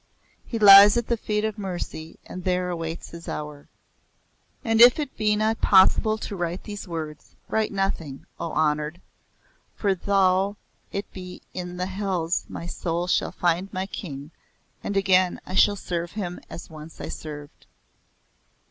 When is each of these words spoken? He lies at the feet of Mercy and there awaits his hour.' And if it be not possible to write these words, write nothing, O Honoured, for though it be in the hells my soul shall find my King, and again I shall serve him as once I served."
He 0.47 0.57
lies 0.57 0.97
at 0.97 1.05
the 1.09 1.15
feet 1.15 1.45
of 1.45 1.59
Mercy 1.59 2.17
and 2.25 2.43
there 2.43 2.69
awaits 2.71 3.11
his 3.11 3.29
hour.' 3.29 3.67
And 4.65 4.81
if 4.81 4.97
it 4.97 5.15
be 5.15 5.35
not 5.35 5.61
possible 5.61 6.17
to 6.17 6.35
write 6.35 6.63
these 6.63 6.87
words, 6.87 7.35
write 7.47 7.71
nothing, 7.71 8.25
O 8.39 8.51
Honoured, 8.51 8.99
for 9.75 9.93
though 9.93 10.57
it 10.91 11.13
be 11.13 11.43
in 11.53 11.77
the 11.77 11.85
hells 11.85 12.45
my 12.49 12.65
soul 12.65 13.05
shall 13.05 13.31
find 13.31 13.71
my 13.71 13.85
King, 13.85 14.31
and 14.83 14.97
again 14.97 15.39
I 15.45 15.53
shall 15.53 15.75
serve 15.75 16.13
him 16.13 16.39
as 16.49 16.67
once 16.67 16.99
I 16.99 17.07
served." 17.09 17.67